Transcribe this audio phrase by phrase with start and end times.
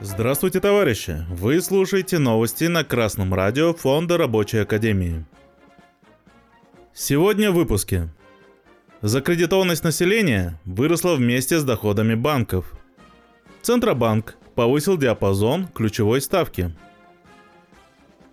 [0.00, 1.24] Здравствуйте, товарищи!
[1.30, 5.24] Вы слушаете новости на Красном радио Фонда Рабочей Академии.
[6.92, 8.08] Сегодня в выпуске.
[9.00, 12.74] Закредитованность населения выросла вместе с доходами банков.
[13.62, 16.76] Центробанк повысил диапазон ключевой ставки.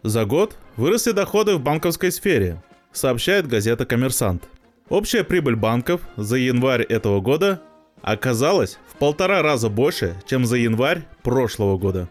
[0.04, 2.62] За год выросли доходы в банковской сфере,
[2.92, 4.44] сообщает газета «Коммерсант».
[4.90, 7.62] Общая прибыль банков за январь этого года
[8.02, 12.10] оказалась в полтора раза больше, чем за январь прошлого года.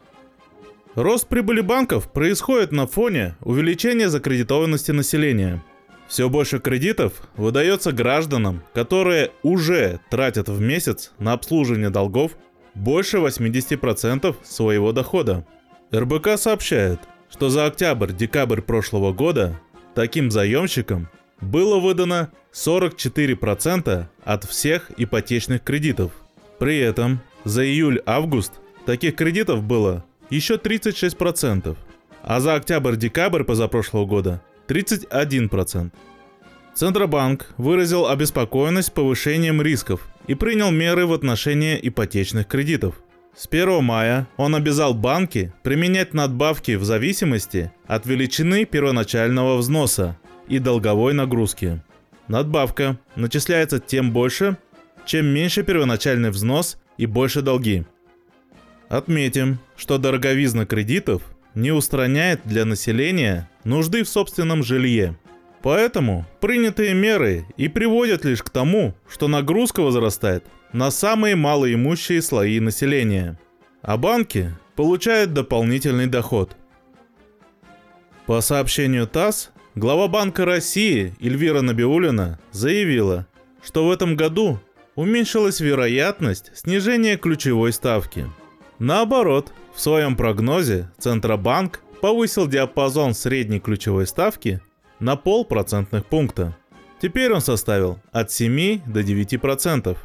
[0.94, 5.62] Рост прибыли банков происходит на фоне увеличения закредитованности населения.
[6.06, 12.32] Все больше кредитов выдается гражданам, которые уже тратят в месяц на обслуживание долгов
[12.74, 15.44] больше 80% своего дохода.
[15.92, 19.60] РБК сообщает, что за октябрь-декабрь прошлого года
[19.94, 21.08] таким заемщикам
[21.40, 26.12] было выдано 44% от всех ипотечных кредитов.
[26.58, 28.54] При этом за июль-август
[28.84, 31.76] таких кредитов было еще 36%,
[32.22, 35.92] а за октябрь-декабрь позапрошлого года 31%.
[36.74, 43.00] Центробанк выразил обеспокоенность повышением рисков и принял меры в отношении ипотечных кредитов.
[43.36, 50.16] С 1 мая он обязал банки применять надбавки в зависимости от величины первоначального взноса
[50.48, 51.80] и долговой нагрузки.
[52.28, 54.56] Надбавка начисляется тем больше,
[55.06, 57.84] чем меньше первоначальный взнос и больше долги.
[58.88, 61.22] Отметим, что дороговизна кредитов
[61.54, 65.16] не устраняет для населения нужды в собственном жилье.
[65.62, 72.60] Поэтому принятые меры и приводят лишь к тому, что нагрузка возрастает на самые малоимущие слои
[72.60, 73.38] населения,
[73.82, 76.56] а банки получают дополнительный доход.
[78.26, 83.28] По сообщению ТАСС, Глава Банка России Эльвира Набиулина заявила,
[83.62, 84.58] что в этом году
[84.96, 88.26] уменьшилась вероятность снижения ключевой ставки.
[88.80, 94.60] Наоборот, в своем прогнозе Центробанк повысил диапазон средней ключевой ставки
[94.98, 96.56] на полпроцентных пункта.
[97.00, 99.96] Теперь он составил от 7 до 9%.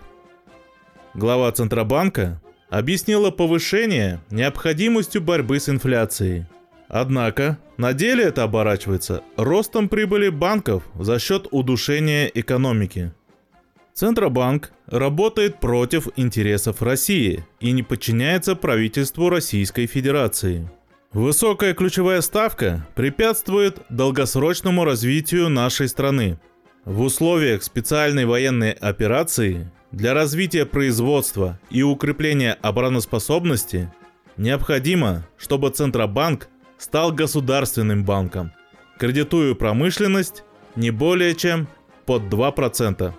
[1.15, 6.45] Глава Центробанка объяснила повышение необходимостью борьбы с инфляцией–
[6.95, 13.11] Однако, на деле это оборачивается ростом прибыли банков за счет удушения экономики.
[13.95, 20.69] Центробанк работает против интересов России и не подчиняется правительству Российской Федерации.
[21.13, 26.37] Высокая ключевая ставка препятствует долгосрочному развитию нашей страны.
[26.85, 33.91] В условиях специальной военной операции для развития производства и укрепления обороноспособности
[34.37, 38.51] необходимо, чтобы Центробанк стал государственным банком,
[38.97, 40.43] кредитуя промышленность
[40.75, 41.67] не более чем
[42.05, 43.13] под 2%.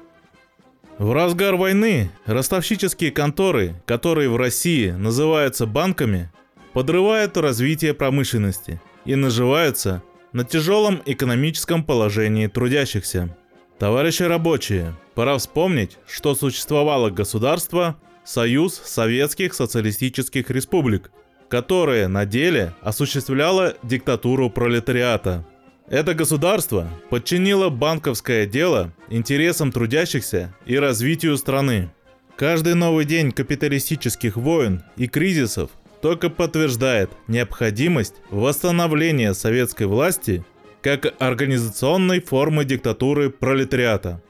[0.99, 6.31] В разгар войны ростовщические конторы, которые в России называются банками,
[6.73, 13.37] подрывают развитие промышленности и наживаются на тяжелом экономическом положении трудящихся.
[13.79, 21.11] Товарищи рабочие, пора вспомнить, что существовало государство Союз Советских Социалистических Республик–
[21.49, 25.47] которое на деле осуществляло диктатуру пролетариата.
[25.89, 31.91] Это государство подчинило банковское дело интересам трудящихся и развитию страны.
[32.37, 40.45] Каждый новый день капиталистических войн и кризисов только подтверждает необходимость восстановления советской власти
[40.83, 44.21] как организационной формы диктатуры пролетариата.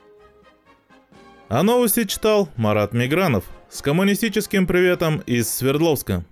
[1.48, 6.24] А новости читал Марат Мигранов с коммунистическим приветом из Свердловска.